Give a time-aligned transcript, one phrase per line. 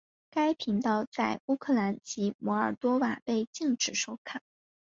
[0.31, 4.41] 该频道在乌克兰及摩尔多瓦被禁止收看。